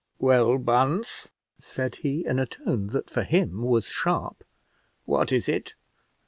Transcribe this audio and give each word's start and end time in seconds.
"Well, 0.17 0.57
Bunce," 0.57 1.29
said 1.59 1.97
he, 1.97 2.25
in 2.25 2.39
a 2.39 2.47
tone 2.47 2.87
that 2.87 3.07
for 3.07 3.21
him 3.21 3.61
was 3.61 3.85
sharp, 3.85 4.43
"what 5.05 5.31
is 5.31 5.47
it? 5.47 5.75